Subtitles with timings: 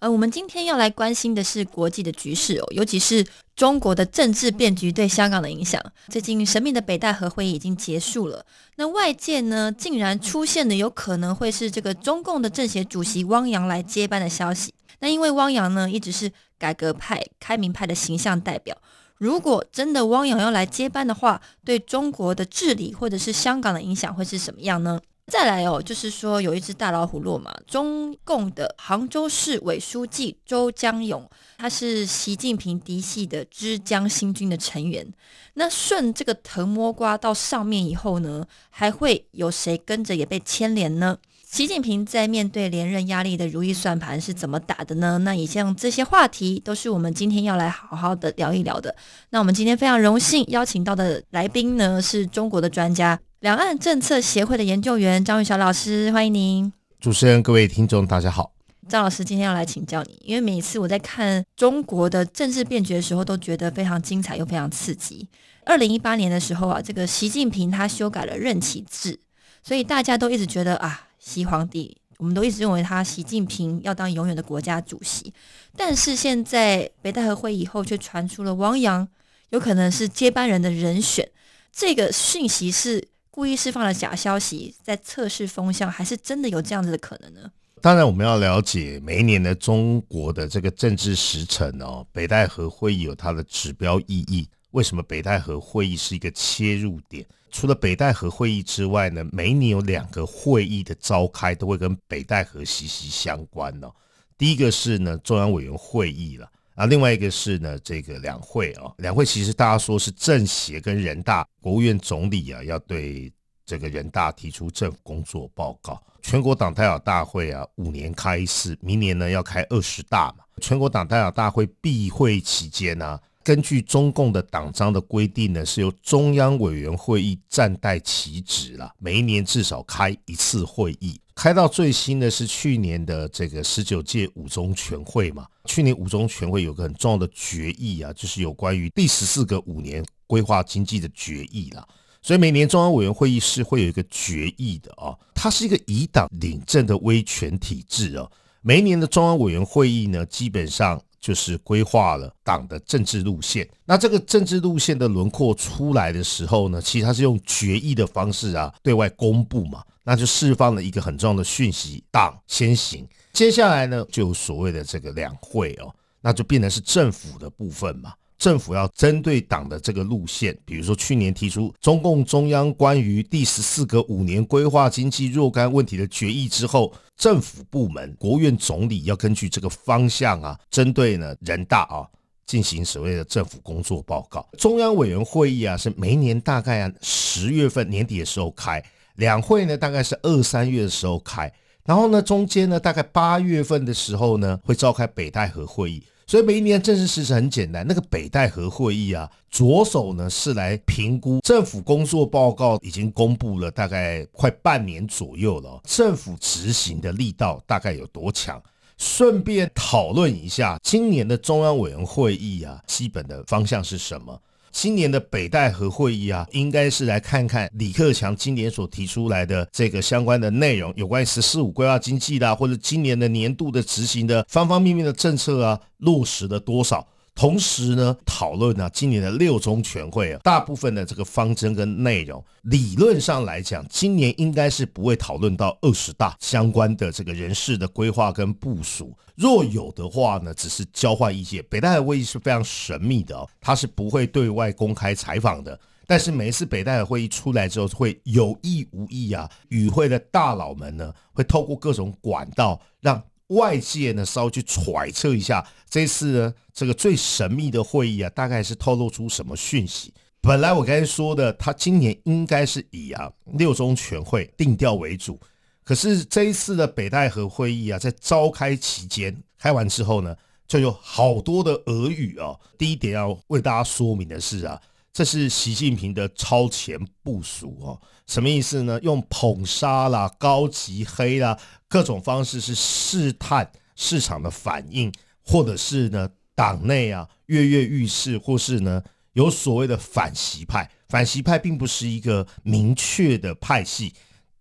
[0.00, 5.80] 呃，我们今天要来关心的是国际的局势哦，尤其是中国的政治变局对香港的影响。
[6.08, 8.44] 最近神秘的北戴河会议已经结束了，
[8.76, 14.72] 那外界呢竟然出现了有可能会是这个中共的政协主席汪洋来接班的消息。
[15.00, 18.74] 那因为汪洋呢一直是改革派、开明派的形象代表。
[19.18, 24.98] 如果真的汪洋要来接班的话，对中国的治理或者是香港的影响会是什么样呢？
[25.30, 35.06] 再来哦，就是说有一只大老虎落马，中共的杭州市委书记周江勇，他是习近平嫡系的枝江新军的成员。
[35.54, 41.16] 那顺这个藤摸瓜到上面以后呢，还会有谁跟着也被牵连呢？
[41.46, 45.18] 习近平在面对连任压力的如意算盘是怎么打的呢？
[45.18, 48.94] 那以上这些话题都是我们今天要来好好的聊一聊的。
[49.30, 56.70] 那我们今天非常荣幸邀请到的来宾呢，是中国的专家，两岸政策协会的研究员张玉晓老师，欢迎您。
[57.00, 58.52] 主持人、各位听众，大家好。
[58.86, 65.26] 张老师今天要来请教你，因为每一次我在看中国的政治变局的时候，都觉得非常精彩又非常刺激。
[65.64, 69.18] 二零一八年的时候啊，这个习近平他修改了任期制，
[69.62, 71.06] 所以大家都一直觉得啊。
[71.18, 75.32] 习皇帝，我们都一直认为他习近平要当永远的国家主席，
[75.74, 79.08] 但是现在北戴河会议以后，却传出了汪洋
[79.48, 81.26] 有可能是接班人的人选。
[81.72, 87.50] 这个讯息是故意释放了假消息，在测试风向，还是真的有这样子的可能呢？
[87.80, 94.48] 当然，我们要了解每一年的中国的这个政治时程哦，北戴河会议有它的指标意义。
[94.72, 97.24] 为什么北戴河会议是一个切入点？
[97.50, 103.90] 除了北戴河会议之外呢，每一年有两个会议的召开都会跟北戴河息息相关哦。
[104.36, 106.48] 第一个是呢中央委员会议了，
[106.80, 108.90] 啊，另外一个是呢这个两会哦。
[108.96, 113.30] 两会其实大家说是政协跟人大，国务院总理啊要对
[113.66, 116.02] 这个人大提出政府工作报告。
[116.22, 120.44] 全国党代表大会啊五年开一次，明年呢要开二十大嘛。
[120.62, 131.20] 全国党代表大会闭会期间呢、根据中共的党章的规定呢，是由中央委员会议暂代其职了，每一年至少开一次会议。
[131.42, 135.46] 开到最新的是去年的这个十九届五中全会嘛。
[135.64, 141.82] 去年五中全会有个很重要的决议啊，就是有关于第十四个五年规划经济的决议啦。
[142.20, 148.30] 所以每年中央委员会议是会有一个决议的啊，它是一个以党领政的威权体制哦。
[148.60, 151.00] 每一年的中央委员会议呢，基本上。
[151.22, 163.06] 就是规划了党的政治路线，那这个政治路线的轮廓出来的时候呢，其实它是用决议的方式啊对外公布嘛，那就释放了一个很重要的讯息：党先行。
[163.32, 168.12] 接下来呢，就所谓的这个两会哦，那就变成是政府的部分嘛。
[168.38, 182.08] 政府要针对党的这个路线，比如说去年提出中共中央关于第十四个五年规划经济若干问题的决议之后，政府部门、国务院总理要根据这个方向啊，针对呢人大啊
[182.46, 184.48] 进行所谓的政府工作报告。
[184.56, 188.82] 中央委员会议啊是每年大概啊十月份年底的时候开，
[189.20, 191.52] 两会呢大概是二三月的时候开，
[191.84, 196.02] 然后呢中间呢大概八月份的时候呢会召开北戴河会议。
[196.26, 208.62] 所以每一年政治时程很简单，那个北戴河会议啊，着手呢是来评估政府工作报告已经公布了大概快半年左右了，政府执行的力道大概有多强？
[208.96, 214.40] 顺便讨论一下今年的中央委员会议啊，基本的方向是什么？
[214.72, 227.06] 今年的北戴河会议啊，应该是来看看李克强今年所提出来的这个相关的内容，有关于“十四五”规划经济啦，或者今年的年度的执行的方方面面的政策啊，落实了多少？
[227.34, 239.16] 同时呢，讨论呢今年的六中全会啊，大部分的这个方针跟内容，理论上来讲，今年应该是不会讨论到二十大相关的这个人事的规划跟部署。
[239.36, 241.64] 若有的话呢，只是交换意见。
[241.70, 245.78] 北戴河会议是非常神秘的哦，它是不会对外公开采访的。
[246.06, 253.22] 但是每一次北戴河会议出来之后，会有意无意啊，与会的大佬们呢，会透过各种管道让。
[253.50, 260.12] 外界呢稍微去揣测一下，这次呢这个最神秘的会议啊，大概是透露出什么讯息？
[260.40, 265.38] 本来我刚才说的，他今年应该是以啊六中全会定调为主，
[265.84, 270.34] 可是这一次的北戴河会议啊，在召开期间开完之后呢，
[270.66, 272.56] 就有好多的俄语啊。
[272.78, 274.80] 第一点要为大家说明的是啊，
[275.12, 278.00] 这是习近平的超前部署哦。
[278.26, 279.00] 什么意思呢？
[279.02, 289.02] 用捧杀啦、高级黑啦各种方式是试探市场的反应，或者是呢党内啊跃跃欲试，或是呢
[289.32, 290.88] 有所谓的反习派。
[291.08, 294.14] 反习派并不是一个明确的派系，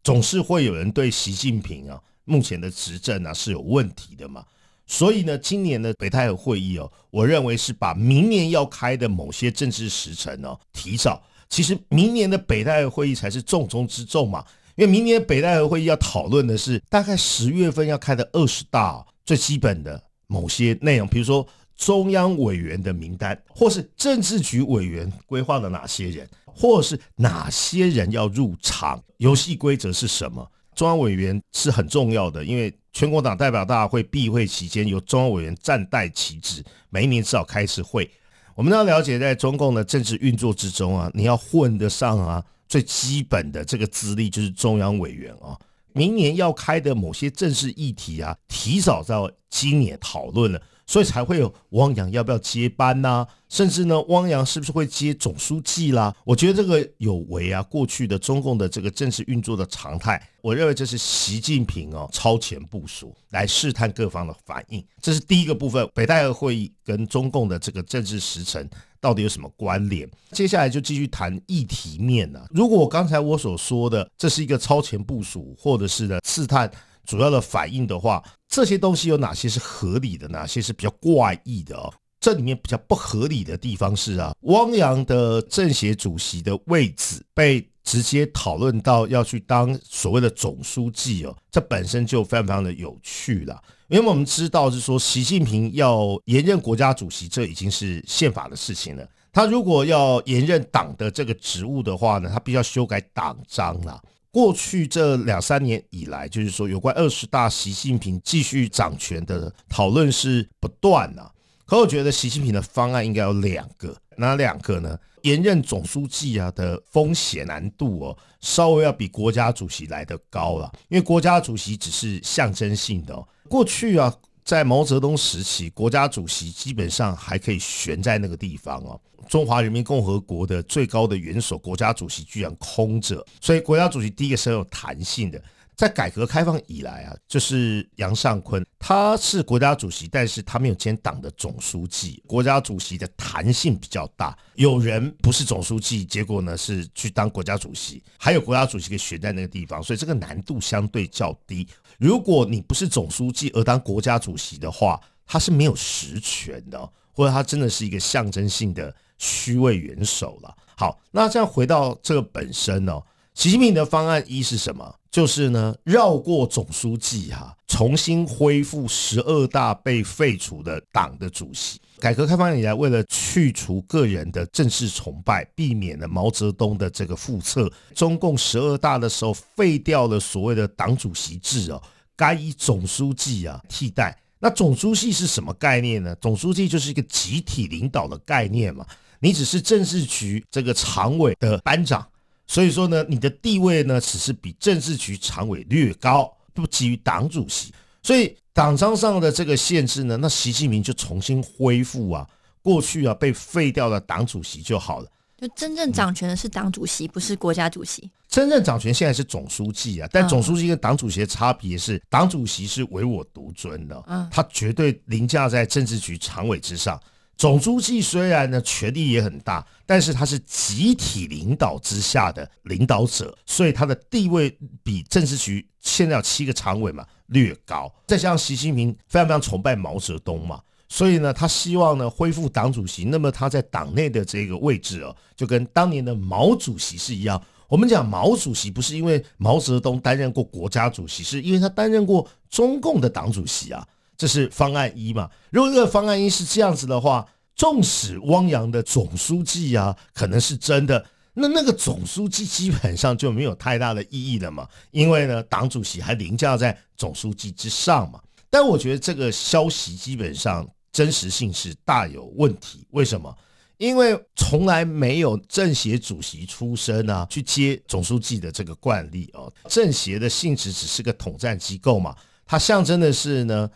[0.04, 4.44] 总是会有人对习近平啊目前的执政啊是有问题的嘛。
[4.91, 11.21] 所以呢，今年的北戴河会议哦，我认为是把明年要开的某些政治时程哦提早。
[11.47, 14.44] 其实明年的北戴河会议才是重中之重嘛，
[14.75, 30.51] 因为明年北戴河会议要讨论的是大概十月份要开的二十大最基本的某些内容，比如说中央委员的名单，或是政治局委员规划了哪些人，或是哪些人要入场，游戏规则是什么？
[30.80, 38.10] 中央委员是很重要的，因为全国党代表大会闭会期间由中央委员暂代其职，每一年至少开一次会。
[38.56, 45.60] 我们要了解，在中共的政治运作之中啊，你要混得上啊，最基本的这个资历就是中央委员啊。
[45.92, 49.18] 明年要开的某些政治议题啊，提早在
[49.50, 50.62] 今年讨论了。
[50.89, 53.24] 所以才会有汪洋要不要接班呐？
[53.47, 56.12] 甚至呢，汪洋是不是会接总书记啦？
[56.25, 60.19] 我觉得这个有违啊过去的中共的这个政治运作的常态。
[60.41, 64.83] 我认为这是习近平哦超前部署来试探各方的反应。
[65.00, 68.68] 这是第一个部分，北戴河会议跟中共的这个政治时程
[69.00, 70.09] 到底有什么关联？
[70.31, 72.44] 接下来就继续谈议题面呢。
[72.50, 76.71] 如果刚才我所说的这是一个超前部署，或者是呢试探。
[77.10, 81.92] 主要的反应的话，这些东西有哪些是合理的，哪些是比较怪异的哦？
[82.20, 93.60] 这里面比较不合理的地方是啊，汪洋的政协主席的位置被直接讨论到要去当所谓的总书记哦，这本身就非常非常的有趣了。
[93.88, 99.04] 因为我们知道是说，习近平要延任国家主席，这已经是宪法的事情了。
[99.34, 104.00] 他如果要延任党的这个职务的话呢，他必须要修改党章了。
[104.31, 111.31] 过去这两三年以来，就是说有关二十大习近平继续掌权的讨论是不断啊。
[111.66, 114.98] 可我觉得习近平的方案应该有两个，哪两个呢？
[115.24, 123.28] 延任总书记啊的风险难度哦，稍微要比国家主席来得高了，因为国家主席只是象征性的。
[123.48, 124.14] 过去啊。
[124.44, 129.00] 在毛泽东时期，国家主席基本上还可以悬在那个地方哦。
[129.27, 135.39] 中华人民共和国的最高的元首，国家主席居然空着，所以国家主席第一个是很有弹性的。
[135.75, 142.21] 在改革开放以来啊，就是杨尚昆，他是国家主席，但是他没有兼党的总书记。
[142.27, 151.65] 国家主席的弹性比较大，有人不是总书记，结果呢是去当国家主席，还有国家主席可以悬在那个地方，所以这个难度相对较低。
[152.00, 160.56] 如果你不是总书记而当国家主席的话，他是没有实权的，或者他真的是一个象征性的虚位元首了。
[160.77, 163.00] 好，那这样回到这个本身呢？
[163.36, 164.96] 习近平的方案一是什么？
[165.12, 171.82] 就是呢，绕过总书记哈，重新恢复十二大被废除的党的主席。
[172.00, 181.82] 改革开放以来，为了去除个人的政治崇拜，避免了毛泽东的这个复测，中共十二大的时候废掉了所谓的党主席制哦，
[182.15, 184.18] 该以总书记啊替代。
[184.39, 186.15] 那总书记是什么概念呢？
[186.22, 188.86] 总书记就是一个集体领导的概念嘛，
[189.20, 192.08] 你只是政治局这个常委的班长。
[192.48, 197.74] 所以说呢，你的地位呢，只是比政治局常委略高，不及于党主席。
[198.01, 202.28] 所以党章上的这个限制呢，那习近平就重新恢复啊，
[202.62, 205.08] 过去啊被废掉的党主席就好了。
[205.38, 208.12] 就真正掌权的是党主席，不是国家主席。
[208.28, 217.01] 真正掌权现在是总书记啊，但总书记跟党主席的差别是，党主席是唯我独尊的，嗯，他绝对凌驾在政治局常委之上。
[217.38, 227.91] 总书记虽然呢权力也很大，但是他是集体领导之下的领导者，所以他的地位比政治局现在有七个常委嘛略高。
[228.05, 233.05] 再加上习近平非常非常崇拜毛泽东嘛，所以呢，他希望呢恢复党主席。
[233.05, 237.41] 那么他在党内的这个位置哦，就跟当年的毛主席是一样。
[237.67, 245.29] 我们讲毛主席不是因为毛泽东担任过国家主席，是因为他担任过中共的党主席啊，这是方案一嘛。
[245.51, 247.24] 如果这个方案一是这样子的话，
[247.55, 251.05] 纵使汪洋的总书记啊可能是真的，
[251.39, 258.22] 那那个总书记基本上就没有太大的意义了嘛，因为呢党主席还凌驾在总书记之上嘛。
[258.50, 263.34] 但我觉得这个消息基本上真实性是大有问题，为什么？
[263.77, 269.50] 因为从来没有政协主席出身啊，去接总书记的这个惯例哦。
[269.69, 272.13] 政协的性质只是个统战机构嘛，
[272.46, 273.69] 它象征的是呢，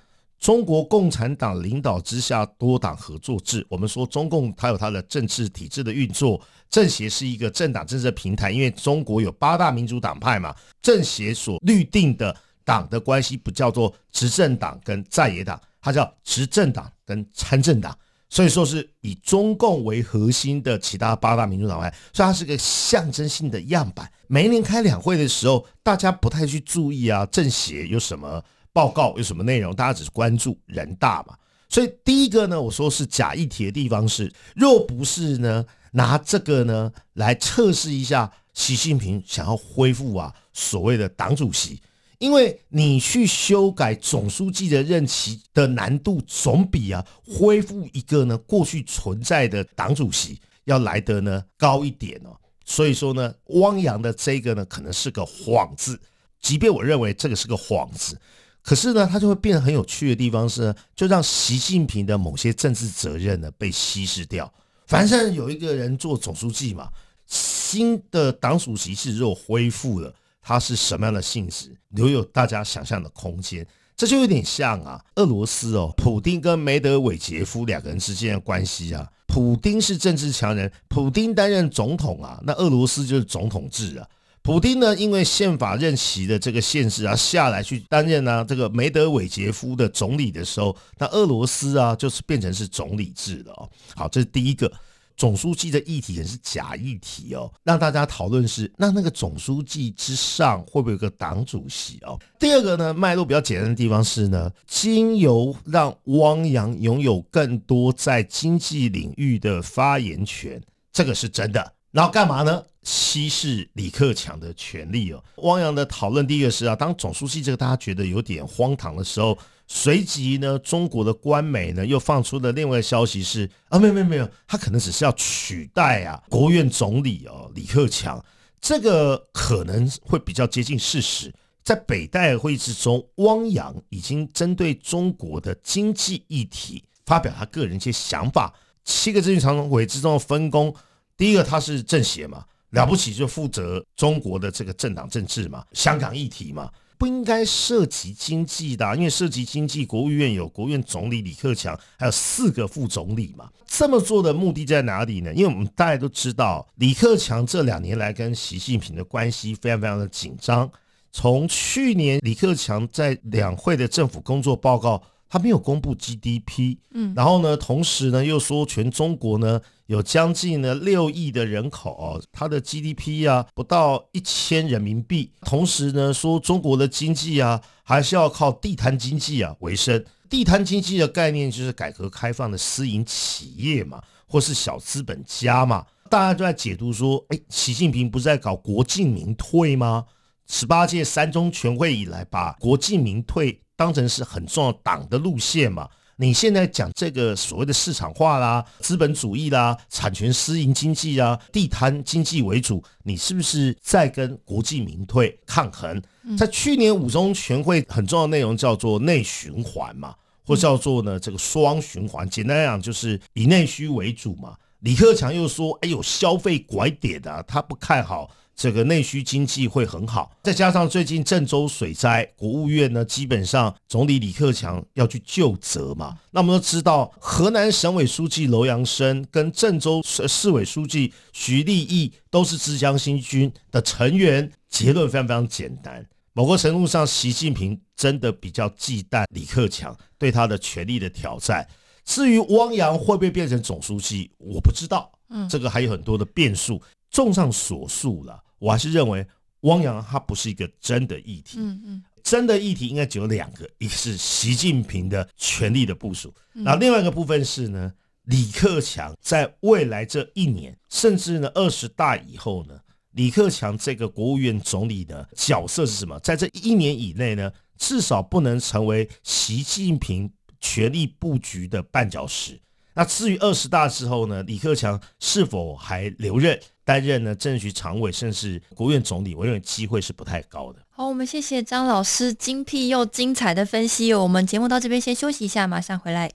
[0.44, 3.66] 中国共产党领导之下多党合作制。
[3.70, 12.36] 我们说中共它有它的政治体制的运作，政协是一个政党政治的平台，因为中国有八大民主党派嘛，政协所律定的
[12.66, 17.98] 党的关系不叫做执政党跟在野党，它叫执政党跟参政党。
[18.30, 24.12] 所以说是以中共为核心的其他八大民主党派，所以它是个象征性的样板。
[24.28, 31.38] 每一年开两会的时候，大家不太去注意啊，政协有什么报告，有什么内容，大家只是关注人大嘛。
[31.70, 41.80] 所以第一个呢，我说是假议题的地方是，若不是呢，拿这个呢来测试一下习近平想要恢复啊所谓的党主席。
[42.20, 52.30] 因为你去修改总书记的任期的难度，总比啊恢复一个呢过去存在的党主席要来得呢高一点哦。
[52.64, 56.00] 所以说呢，汪洋的这个呢可能是个幌子。
[56.40, 58.18] 即便我认为这个是个幌子，
[58.64, 64.52] 可是呢，它就会变得很有趣的地方是，呢，就让习近平的某些政治责任呢被稀释掉。
[64.88, 66.90] 反正有一个人做总书记嘛，
[67.28, 70.14] 新的党主席是若恢复了。
[70.46, 73.66] 它是什么样的性质，留有大家想象的空间。
[73.96, 79.10] 这就有点像啊，俄罗斯哦，普丁跟梅德韦杰夫两个人之间的关系啊。
[79.26, 84.06] 普丁是政治强人，普丁担任总统啊，那俄罗斯就是总统制啊。
[84.44, 93.70] 普丁呢，因为宪法任期的这个限制啊，下来去担任呢这个梅德韦杰夫的总理的时候，那俄罗斯啊就是变成是总理制了哦。
[93.96, 94.72] 好，这是第一个。
[95.16, 102.20] 总书记的议题也是假议题哦，让大家讨论是那那个总书记之上会不会有个党主席哦？
[102.40, 110.60] 第二个呢，脉络比较简单的地方是呢，经由让汪洋拥有更多在经济领域的发言权，
[110.92, 111.74] 这个是真的。
[111.94, 112.66] 然后干嘛呢？
[112.82, 115.24] 稀释李克强的权利哦。
[115.38, 119.38] 汪洋的讨论第一个是啊，当总书记这个大家觉得有点荒唐的时候。
[119.66, 128.24] 随即呢，中国的官媒呢又放出了另外消息是啊，没有没有没有，他可能只是要取代啊国务院总理哦李克强，
[128.60, 131.34] 这个可能会比较接近事实。
[131.64, 138.54] 在北戴会之中，汪洋已经针对中国的经济议题发表他个人一些想法。
[138.84, 140.76] 七个政治常委之中的分工，
[141.18, 146.70] 第一个他是政协嘛，了不起就负责中国的这个政党政治嘛，香港议题嘛。
[146.96, 153.50] 不应该涉及经济的，因为涉及经济，国务院有国务院总理李克强，还有四个副总理嘛。
[153.68, 155.34] 这么做的目的在哪里呢？
[155.34, 160.70] 因为我们大家都知道，李克强这两年来跟习近平的关系非常非常的紧张。
[161.12, 165.04] 从去年李克强在两会的政府工作报告。
[165.30, 180.04] 他没有公布 GDP，嗯，然后呢，同时呢又说全中国呢有将近呢六亿的人口，它的 GDP 啊不到一千人民币，同时呢说中国的经济啊还是要靠地摊经济啊为生。
[180.30, 190.06] 地摊经济的概念就是改革开放的私营企业嘛，或是小资本家嘛，大家都在解读说，哎，习近平不是在搞国进民退吗？
[190.48, 193.60] 十八届三中全会以来，把国进民退。
[193.76, 195.90] 当成是很重要党的路线嘛？
[196.24, 206.02] 你现在讲这个所谓的市场化啦、资本主义啦、产权私营经济啊、地摊经济为主，你是不是在跟国际民退抗衡？
[206.38, 210.16] 在去年五中全会很重要的内容叫做内循环嘛，
[210.46, 212.28] 或叫做呢这个双循环。
[212.30, 214.56] 简单来讲就是以内需为主嘛。
[214.80, 226.18] 李克强又说：“哎呦，消费拐点啊，他不看好。”这个内需经济会很好，再加上最近郑州水灾，国务院呢基本上总理李克强要去就责嘛。
[226.32, 234.52] 那我们都知道，河南省委书记楼阳生跟郑州市委书记徐立毅都是浙江新军的成员。
[234.70, 241.68] 结论非常非常简单，某个程度上，习近平真的比较忌惮李克强对他的权力的挑战。
[242.06, 246.82] 至于汪洋会不会变成总书记，我不知道，嗯，这个还有很多的变数。
[247.12, 249.26] 综上所述了，我还是认为
[249.62, 251.58] 汪洋他不是一个真的议题。
[251.60, 257.92] 嗯嗯，真的议题应该只有两个，一个是习近平的权力的部署，然后另外一个部分是呢，
[258.24, 262.80] 李克强在未来这一年，甚至呢二十大以后呢，
[263.12, 266.18] 李克强这个国务院总理的角色是什么？
[266.22, 272.58] 在这一年以内呢，至少不能成为习近平权力布局的绊脚石。
[272.96, 276.58] 那至于二十大之后呢，李克强是否还留任？
[276.86, 280.80] 担任呢政局常委，甚至国务院总理，我认为机会是不太高的。
[280.90, 284.14] 好，我们谢谢张老师精辟又精彩的分析。
[284.14, 286.32] 我们节目到这边先休息一下，马上回来。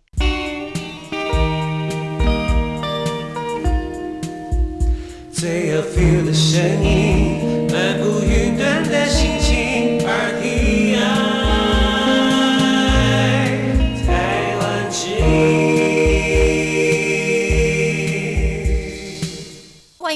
[5.31, 7.48] 最有 feel 的声音，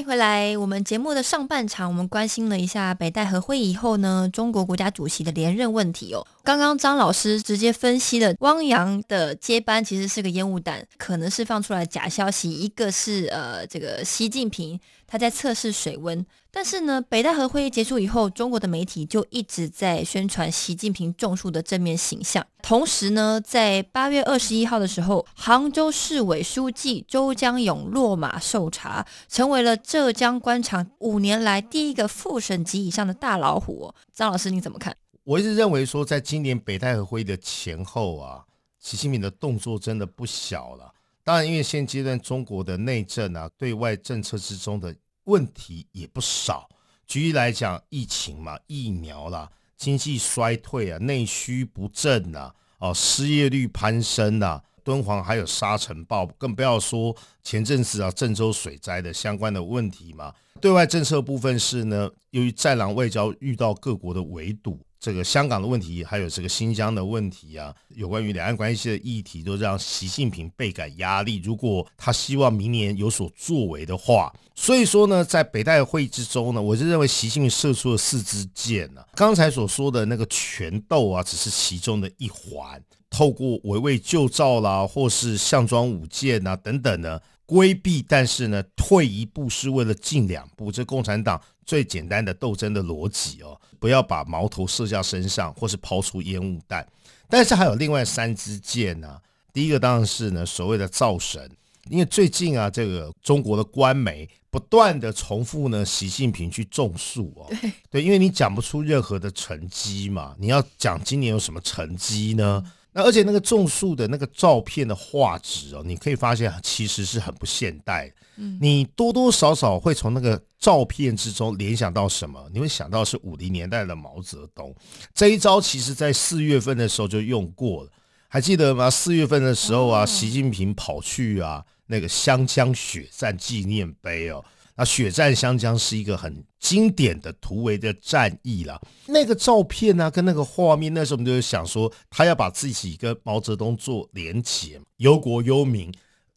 [0.02, 0.56] 回来。
[0.58, 6.26] 我们节目的上半场，我们关心了一下北戴河会议后呢，中国国家主席的连任问题哦。
[6.44, 12.50] 刚刚张老师直接分析了汪洋的接班其实是个烟雾弹，可能是放出来假消息。
[12.52, 16.24] 一个是呃，这个习近平他在测试水温。
[16.54, 22.44] 但是呢，北戴河会议结束以后，中国的媒体就一直在宣传习近平种树的正面形象。
[22.60, 33.94] 同时呢，在八月二十一号的时候，杭州市委书记周江勇落马受查，成为了浙江官场五年来第一个副省级以上的大老虎。
[34.12, 34.94] 张老师，你怎么看？
[35.24, 38.44] 我一直认为说，在今年北戴河会议的前后啊，
[38.78, 40.92] 习近平的动作真的不小了。
[41.22, 44.94] 当然，因为现阶段中国的内政啊，对外政策之中的。
[45.26, 46.68] 问题也不少，
[47.06, 60.34] 举例来讲，疫情嘛，疫苗啦，经济衰退啊，内需不振呐，哦，失业率攀升呐，敦煌还有沙尘暴，更不要说前阵子啊郑州水灾的相关的问题嘛。
[60.60, 64.80] 对外政策部分是呢，由于战狼外交遇到各国的围堵。
[65.02, 71.42] 这个香港的问题，还有这个新疆的问题啊，有关于两岸关系的议题，都让习近平倍感压力。
[71.42, 79.04] 如果他希望明年有所作为的话，所以说呢，在北戴会之中呢，我就认为习近平射出了四支箭呢。
[79.16, 82.80] 刚才所说的那个拳斗啊，只是其中的一环，
[83.10, 87.20] 透过围魏救赵啦，或是项庄舞剑啊等等呢。
[87.44, 90.70] 规避，但是呢，退一步是为了进两步。
[90.70, 96.86] 这共产党最简单的斗争的逻辑哦，不要把矛头射向身上，或是抛出烟雾弹。
[97.28, 99.20] 但是还有另外三支箭呢。
[99.52, 101.50] 第一个当然是呢，所谓的造神，
[101.90, 107.50] 因为最近啊，这个中国的官媒不断的重复呢，习近平去种树哦，
[107.90, 112.62] 对，因为你讲不出任何的成绩嘛，你要讲今年有什么成绩呢？
[112.92, 118.12] 那而且那个种树的那个照片的画质哦，你可以发现其实是很不现代。
[118.36, 122.48] 嗯，你多多少少会从那个照片之中联想到什么？
[122.52, 124.74] 你会想到是五零年代的毛泽东。
[125.14, 127.90] 这一招其实在四月份的时候就用过了，
[128.28, 128.88] 还记得吗？
[128.88, 134.44] 四月份的时候啊，习近平跑去啊那个湘江血战纪念碑哦。
[134.74, 138.80] 那血战湘江是一个很经典的突围的战役了。
[139.08, 145.92] 那个照片呢，跟那个画面，那时候我们就想说，他要把自己跟毛泽东做连结，忧国忧民。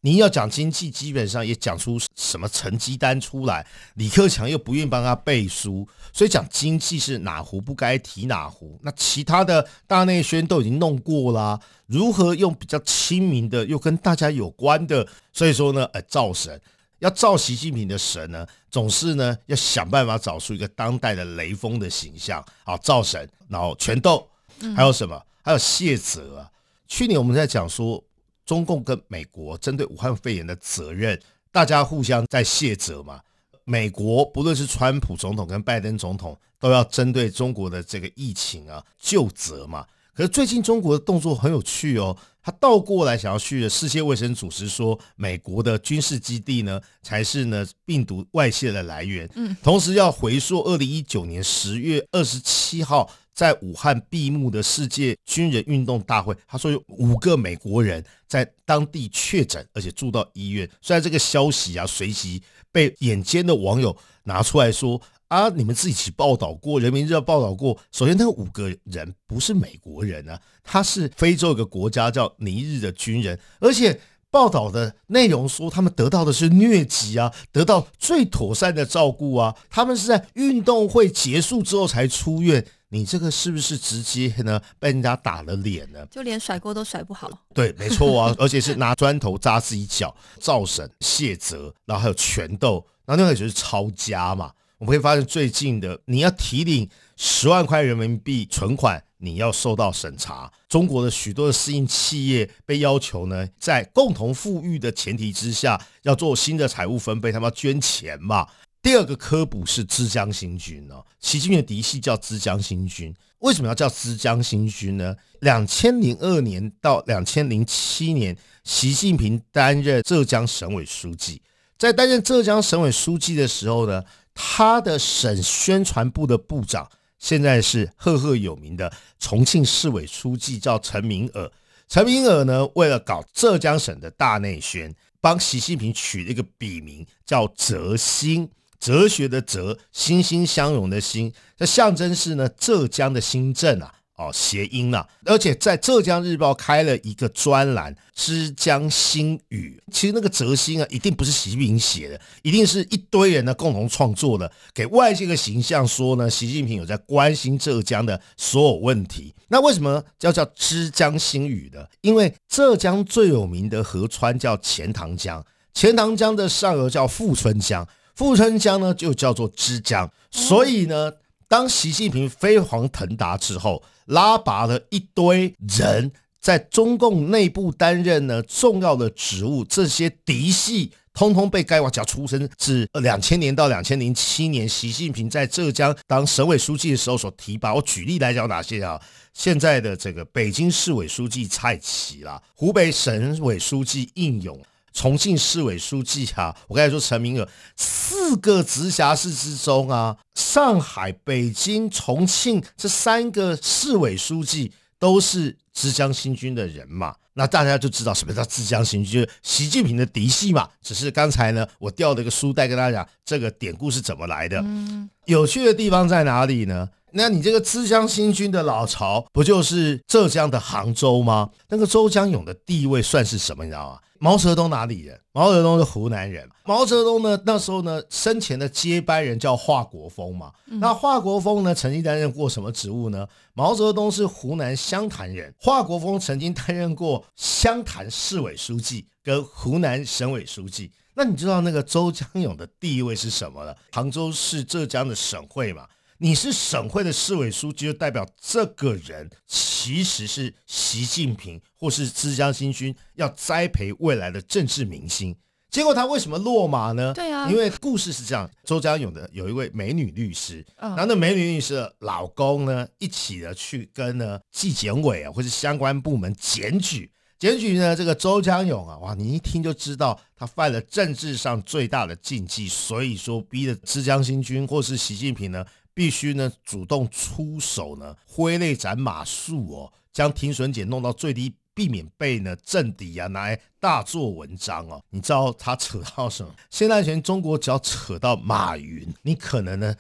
[0.06, 3.66] 你要讲经济，基本上也讲出什么成绩单出来。
[3.96, 8.80] 李克强又不愿意帮他背书，所以讲经济是哪壶不该提哪壶。
[8.84, 15.08] 那其他的大内宣都已经弄过啦，如何用比较亲民的，又跟大家有关的？
[15.34, 16.62] 所以说呢，呃，造神。
[17.00, 24.30] 要造习近平的神呢，总是呢要想办法找出一个当代的雷锋的形象好，造神，然后拳斗，
[24.76, 25.20] 还有什么？
[25.42, 26.52] 还有谢泽啊。
[26.88, 28.02] 去年我们在讲说，
[28.46, 31.20] 中共跟美国针对武汉肺炎的责任，
[31.52, 33.20] 大家互相在卸责嘛。
[33.64, 39.86] 美国不论是川普总统跟拜登总统，都要针对中国的这个疫情啊就责嘛。
[40.14, 42.16] 可是最近中国的动作很有趣哦。
[42.42, 49.28] 他倒过来想要去世界卫生组织说，美国的军事基地呢才是呢病毒外泄的来源。
[49.34, 60.68] 嗯，同时要回溯二零一九年十月二十七号在武汉闭幕的世界军人运动大会，他说有五个美国人在当地确诊，而且住到医院。
[60.82, 65.00] 虽然这个消息啊随即被眼尖的网友拿出来说。
[65.28, 65.50] 啊！
[65.50, 67.76] 你们自己起报道过，《人民日报》报道过。
[67.92, 82.64] 首先，那五个人不是美国人啊，他是非洲一个国家叫尼日的军人，而且报道的内容说他们得到的是疟疾啊，得到最妥善的照顾啊，他们是在运动会结束之后才出院。
[82.90, 86.06] 你这个是不是直接呢被人家打了脸呢？
[86.12, 87.30] 就连甩锅都甩不好。
[87.54, 94.52] 对，没错啊，而且是拿砖头扎自己脚，造神谢泽，然后还有拳斗，然后另外就是抄家嘛。
[94.78, 100.52] 我们会发现，最近的你要提领十万块人民币存款，你要受到审查。
[100.68, 108.48] 中国的许多的私营企业被要求呢，在共同富裕的前提之下，要做新的财务分配，他们要捐钱嘛。
[108.86, 115.16] 第二个科普是枝江新军哦，习近平的嫡系叫枝江新军，为什么要叫枝江新军呢？
[115.40, 121.42] 两千零二年到两千零七年，习近平担任浙江省委书记，
[121.80, 124.04] 在担任浙江省委书记的时候呢，
[124.36, 131.52] 他的省宣传部的部长现在是赫赫有名的重庆市委书记，叫陈明尔。
[131.88, 138.48] 陈明尔呢，为了搞浙江省的大内宣，帮习近平取了一个笔名叫泽新。
[138.80, 159.34] 哲学的哲，欣欣相融的欣，这象征是呢浙江的新政啊，哦谐音啊，而且在浙江日报开了一个专栏《枝江新语》，其实那个哲心啊，一定不是习近平写的，一定是一堆人呢共同创作的，给外界的形象说呢，习近平有在关心浙江的所有问题。
[159.48, 161.86] 那为什么叫叫枝江新语呢？
[162.02, 167.88] 因为浙江最有名的河川叫钱塘江，钱塘江的上游叫富春江。
[168.16, 171.12] 富春江呢，就叫做枝江，所以呢，
[171.50, 187.74] 当习近平飞黄腾达之后，拉拔了一堆人在中共内部担任呢重要的职务，这些嫡系通通被盖瓦叫出生自两千年到两千零七年，习近平在浙江当省委书记的时候所提拔。
[187.74, 189.02] 我举例来讲哪些啊？
[189.34, 194.58] 现在的这个北京市委书记蔡奇啦，湖北省委书记应勇。
[194.96, 210.70] 重庆市委书记啊，我刚才说陈明尔，四个直辖市之中啊，上海、北京、重庆这三个市委书记都是枝江新军的人嘛，那大家就知道什么叫枝江新军，就是习近平的嫡系嘛。
[210.82, 214.62] 只是刚才呢，我调了一个书袋跟大家讲这个典故是怎么来的。
[214.64, 216.88] 嗯有趣的地方在哪里呢？
[217.12, 221.50] 那你这个枝江新军的老巢，不就是浙江的杭州吗？
[221.68, 223.64] 那个周江勇的地位算是什么？
[223.64, 224.00] 你知道吗？
[224.20, 225.20] 毛泽东哪里人？
[225.32, 226.50] 毛泽东是湖南人。
[226.66, 230.52] 毛泽东呢，那时候呢，生前的接班人叫华国锋嘛。
[230.66, 233.28] 那华国锋呢，曾经担任过什么职务呢？
[233.54, 240.92] 毛泽东是湖南湘潭人，华国锋曾经担任过湘潭市委书记跟湖南省委书记。
[241.18, 243.76] 那你知道那个周江勇的地位是什么了？
[243.92, 245.86] 杭州是浙江的省会嘛。
[246.18, 255.36] 你是省会的市委书记，就代表这个人其实是习近平或是枝江新军要栽培未来的政治明星。
[255.70, 257.14] 结果他为什么落马呢？
[257.14, 275.66] 对啊，因为故事是这样：周江勇的有一位美女律师，然后那美女律师的老公呢，一起的去跟呢纪检委啊或是相关部门检举，检举呢这个周江勇啊，哇，你一听就知道他犯了政治上最大的禁忌，所以说逼的枝江新军或是习近平呢。
[275.96, 285.02] 必须呢主动出手呢，挥泪斩马谡哦，将停损点弄到最低，避免被呢政敌啊拿来大做文章哦。
[285.10, 286.54] 你知道他扯到什么？
[286.70, 289.96] 现在全中国只要扯到马云，你可能呢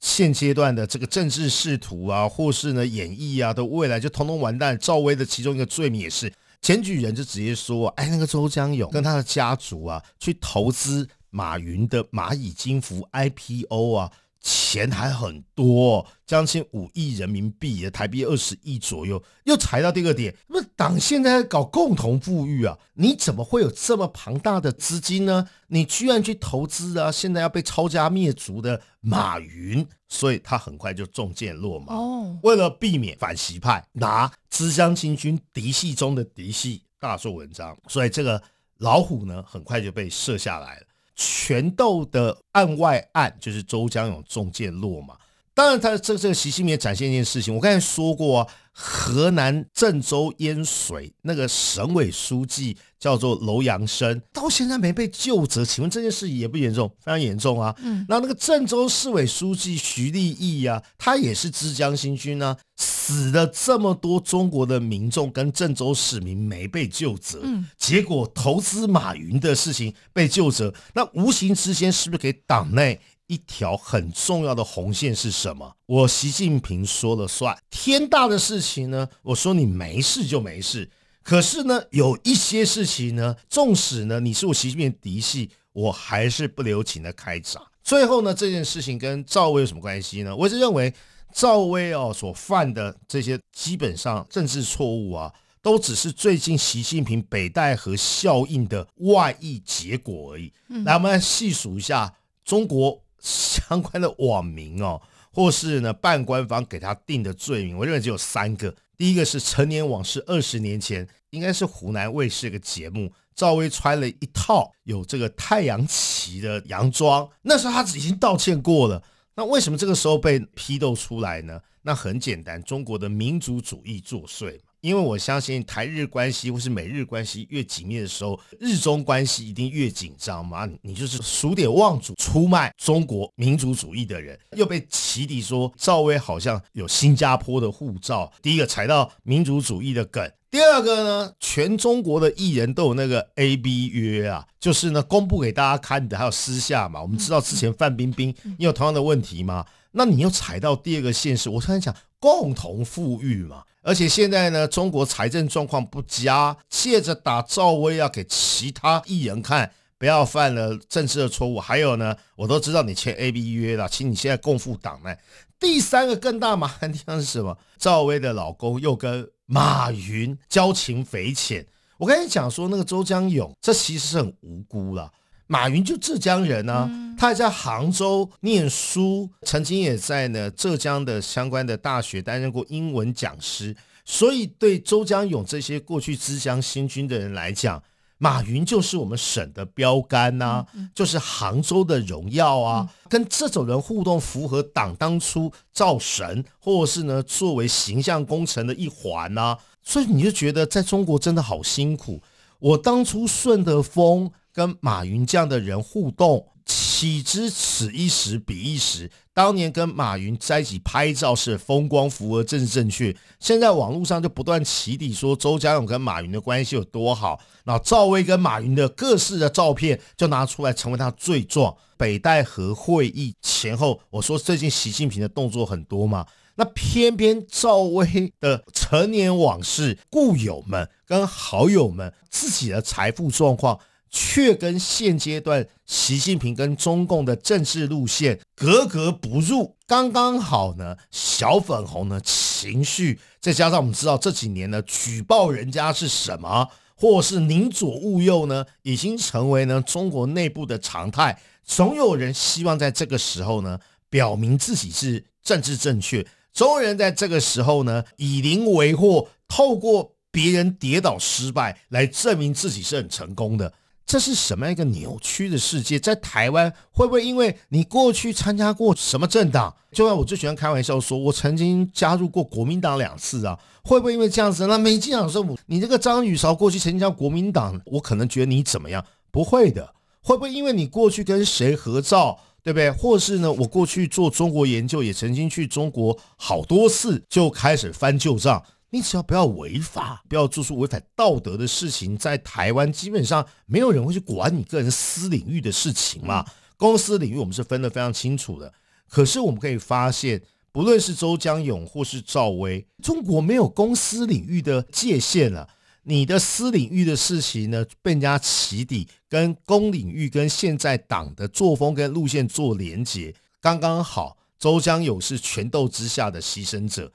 [0.00, 4.78] 现阶段的这个政治仕途啊，或是呢演艺啊的未来就统统完蛋。
[4.78, 14.12] 赵薇的其中一个罪名也是，检举人就直接说，哎，那个周江勇跟他的家族啊去投资马云的蚂蚁金服 IPO 啊。
[14.40, 20.34] 钱还很多，将近五亿人民币，台币二十亿左右，又踩到第二点。
[20.48, 25.46] 那么党现在搞共同富裕啊，你怎么会有这么庞大的资金呢？
[25.68, 27.12] 你居然去投资啊！
[27.12, 31.94] 现在要被抄家灭族的马云，所以他很快就中箭落马。
[31.94, 38.42] 哦，为了避免反习派拿枝江新军嫡系中的嫡系大做文章，所以这个
[38.78, 40.86] 老虎呢，很快就被射下来了。
[41.22, 45.18] 拳斗的案外案就是周江勇中箭落马。
[45.60, 55.62] 当然，他这这个习近平展现一件事情，我刚才说过，啊河南郑州淹水那个省委书记叫做楼阳生，到现在没被救责。
[55.62, 56.88] 请问这件事严不严重？
[57.04, 57.76] 非常严重啊！
[57.82, 62.56] 嗯，那那个郑州市委书记徐立毅啊，他也是枝江新军啊。
[62.76, 72.98] 死了这么多中国的民众跟郑州市民没被救责，嗯，结果投资马云的事情被救责，那无形之间是不是给党内
[73.30, 75.76] 一条很重要的红线是什么？
[75.86, 80.90] 我习近平说了算，天大的事情呢，我说你没事就没事，
[81.22, 87.60] 可是呢，有一些事情呢，纵使呢你是我习近平嫡系，我还是不留情的开闸。
[87.84, 90.34] 最后呢，这件事情跟赵薇有什么关系呢？
[90.34, 90.92] 我是认为。
[91.32, 100.52] 赵薇哦所犯的这些基本上政治错误啊，都只是最近习近平北戴河效应的外溢结果而已。
[100.84, 102.12] 来，我们来细数一下
[102.44, 105.00] 中国相关的网民哦，
[105.32, 108.74] 或是呢办官方给他定的罪名，我认为只有三个。
[108.96, 119.02] 第一个是陈年往事，二十年前应该是湖南卫视一个节目，赵薇穿了一套有这个太阳旗的洋装，那时候他已经道歉过了。
[119.36, 121.60] 那为什么这个时候被批斗出来呢？
[121.82, 124.69] 那很简单，中国的民族主义作祟嘛。
[124.80, 130.68] 因为我相信台日关系或是美日关系越紧密的时候，日中关系一定越紧张嘛。
[130.82, 138.32] 你就是数典忘祖，出卖中国民族主义的人，又被起底说赵薇好像有新加坡的护照。
[138.40, 147.02] 第一个踩到民族主义的梗，第二个呢，全中国的艺人都有那个 A B 约啊，就是呢公布给大家看的，还有私下嘛。
[147.02, 149.66] 我们知道之前范冰冰也有同样的问题嘛。
[149.92, 153.64] 那你又踩到第二个现实，我突然想共同富裕嘛。
[153.82, 161.58] 而且现在呢，中国财政状况不佳，借着打赵薇要给其他艺人看，不要犯了政治的错误。
[161.58, 165.16] 还有呢，我都知道你签 A B 约了，请你现在共赴党内。
[165.58, 167.56] 第三个更大麻烦地方是什么？
[167.78, 171.66] 赵薇的老公又跟马云交情匪浅。
[171.98, 175.10] 我跟你讲说，那个周江勇，这其实是很无辜了。
[175.52, 187.82] 马云就浙江人呢，他还在杭州念书，曾经也在呢浙江的相关的大学担任过英文讲师，所以对周江勇这些过去资江新军的人来讲，
[188.18, 192.88] 马云就是我们省的标杆呐，就是杭州的荣耀啊。
[193.08, 202.22] 跟这种人互动，符合党当初造神，或者是呢作为形象工程的一环呐，所以你就觉得在中国真的好辛苦。
[202.60, 204.30] 我当初顺的风。
[204.52, 209.10] 跟马云这样的人互动，岂知此一时彼一时。
[209.32, 217.40] 当年跟马云在一起拍照是风光符合政治正确，现在网络上就不断起底说周家勇跟马云的关系有多好。
[217.64, 221.74] 那赵薇跟马云的各式的照片就拿出来成为他罪状。
[221.96, 233.78] 北戴河会议前后，我说最近习近平的动作很多嘛，那偏偏赵薇的陈年往事、故友们跟好友们自己的财富状况。
[234.10, 240.96] 却跟现阶段习近平跟中共的政治路线格格不入，刚刚好呢。
[241.10, 251.40] 小粉红呢情绪，再加上我们知道这几年呢举报人家是什么，或是宁左勿右呢，已经成为呢中国内部的常态。
[251.64, 263.72] 总有人希望在这个时候呢表明自己是政治正确，总有人在这个时候呢以邻为祸，透过别人跌倒失败来证明自己是很成功的。
[264.10, 265.96] 这是什么样一个扭曲的世界？
[265.96, 269.72] 在台湾会不会因为你过去参加过什么政党？
[269.92, 274.66] 就像我最喜欢开玩笑说，我曾经加入过国民党两次啊，会不会因为这样子？
[274.66, 279.04] 那没进党说，你这个张雨韶过去曾经加国民党，我可能觉得你怎么样？
[279.30, 282.90] 不会的，会不会因为你过去跟谁合照，对不对？
[282.90, 288.60] 或是呢，我过去做中国研究，也曾经去中国好多次，就开始翻旧账？
[288.90, 296.44] 你只要不要违法，不要做出违反道德的事情，在台湾基本上没有人会去管你个人私领域的事情嘛。
[296.76, 298.72] 公司领域我们是分得非常清楚的。
[299.08, 305.68] 可是我们可以发现，不论是周江勇或是赵薇，中国没有公司领域的界限了。
[306.04, 314.36] 你的私领域的事情呢，被人家起底，跟公领域跟现在党的作风跟路线做连结，刚刚好。
[314.58, 317.10] 周江勇是权斗之下的牺牲者。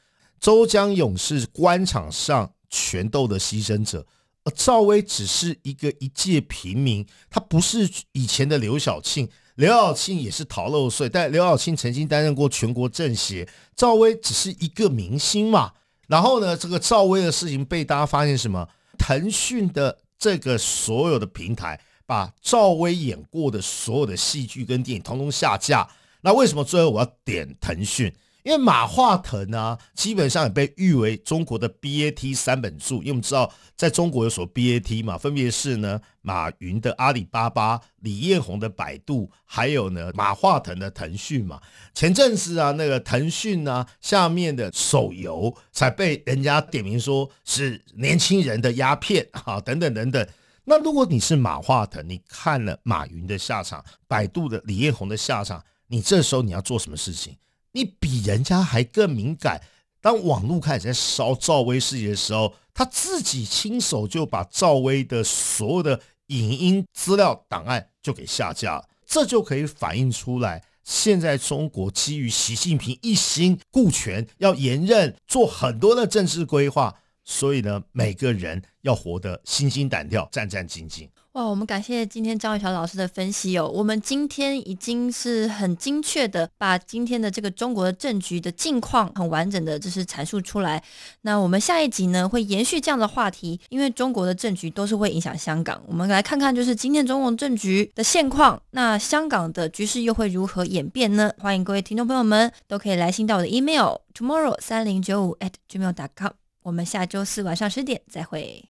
[0.46, 4.06] 周江勇是官场上权斗的牺牲者，
[4.44, 15.72] 而赵薇只是一个一介平民，他不是以前的刘晓庆，刘晓庆也是逃漏税，但刘晓庆曾经担任过全国政协，赵薇只是一个明星嘛。
[16.06, 18.70] 然后呢，这个赵薇的事情被大家发现什么？
[19.00, 25.90] 腾讯的这个所有的平台把赵薇演过的所有的戏剧跟电影通通下架。
[26.22, 28.14] 那为什么最后我要点腾讯？
[28.46, 32.98] 因为马化腾呢，基本上也被誉为中国的 BAT 三本柱。
[32.98, 41.60] 因为我们知道，在中国有所 BAT 嘛，分别是呢马云的阿里巴巴、李彦宏的百度，还有呢马化腾的腾讯嘛。
[41.96, 50.28] 前阵子啊，那个腾讯呢下面的手游才被人家点名说是年轻人的鸦片啊，等等等等。
[50.66, 57.36] 那如果你是马化腾，你看了马云的下场，百度的李彦宏的下场，你这时候你要做什么事情？
[57.76, 59.62] 你比人家还更敏感。
[60.00, 68.88] 当网络开始在烧赵薇事件的时候，他自己亲手就把赵薇的所有的影音资料档案就给下架了。
[69.06, 81.10] 这就可以反映出来，现在中国基于习近平一心顾全，要延任做很多的政治规划，所以呢，每个人要活得心惊胆跳、战战兢兢。
[81.36, 83.68] 哇，我们感谢今天张玉桥老师的分析哦。
[83.68, 90.82] 我们今天已经是很精确的把今天的这个中国的政局的境况很完整的就是阐述出来。
[91.24, 95.84] 那我们下一集呢会延续这样的话题，因为中国的政局都是会影响香港。
[95.86, 101.30] 我们来看看就是今天中共政局的现况，那香港的局势又会如何演变呢？
[101.40, 106.32] 欢迎各位听众朋友们都可以来信到我的 email tomorrow 三零九五 at gmail.com。
[106.64, 108.64] 我们下周四晚上十点再会。